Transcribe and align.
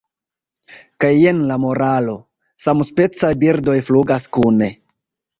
Kaj 1.03 1.09
jen 1.23 1.41
la 1.49 1.57
moralo: 1.65 2.15
'Samspecaj 2.63 3.29
birdoj 3.43 3.75
flugas 3.91 4.25
kune.'" 4.39 4.71